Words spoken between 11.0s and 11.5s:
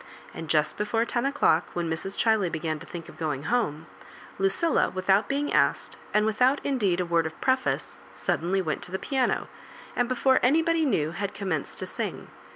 had